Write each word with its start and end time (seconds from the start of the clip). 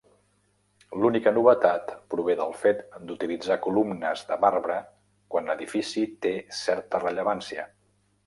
L'única 1.01 1.31
novetat 1.35 1.91
prové 2.13 2.35
del 2.39 2.55
fet 2.61 2.79
d'utilitzar 3.11 3.57
columnes 3.67 4.25
de 4.31 4.37
marbre 4.47 4.77
quan 5.35 5.51
l'edifici 5.51 6.07
té 6.27 6.35
certa 6.63 7.05
rellevància. 7.05 7.67